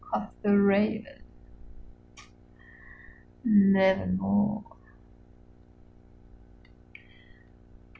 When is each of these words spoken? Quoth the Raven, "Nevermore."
Quoth 0.01 0.29
the 0.41 0.59
Raven, 0.59 1.21
"Nevermore." 3.43 4.63